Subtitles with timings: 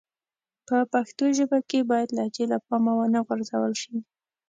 [0.67, 3.97] په پښتو ژبه کښي بايد لهجې له پامه و نه غورځول سي.